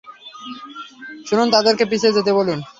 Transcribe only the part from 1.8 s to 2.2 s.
পিছিয়ে